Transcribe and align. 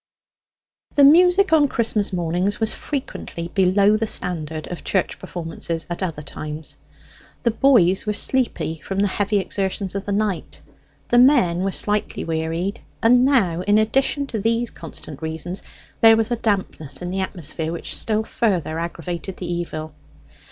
The 0.95 1.03
music 1.03 1.53
on 1.53 1.67
Christmas 1.67 2.11
mornings 2.11 2.59
was 2.59 2.73
frequently 2.73 3.49
below 3.49 3.95
the 3.97 4.07
standard 4.07 4.65
of 4.71 4.83
church 4.83 5.19
performances 5.19 5.85
at 5.91 6.01
other 6.01 6.23
times. 6.23 6.77
The 7.43 7.51
boys 7.51 8.07
were 8.07 8.13
sleepy 8.13 8.79
from 8.79 8.97
the 8.97 9.07
heavy 9.07 9.37
exertions 9.37 9.93
of 9.93 10.05
the 10.07 10.11
night; 10.11 10.59
the 11.09 11.19
men 11.19 11.59
were 11.59 11.71
slightly 11.71 12.23
wearied; 12.25 12.79
and 13.03 13.23
now, 13.23 13.61
in 13.61 13.77
addition 13.77 14.25
to 14.25 14.39
these 14.39 14.71
constant 14.71 15.21
reasons, 15.21 15.61
there 16.01 16.17
was 16.17 16.31
a 16.31 16.35
dampness 16.35 17.03
in 17.03 17.11
the 17.11 17.19
atmosphere 17.21 17.71
that 17.73 17.85
still 17.85 18.23
further 18.23 18.79
aggravated 18.79 19.37
the 19.37 19.53
evil. 19.53 19.93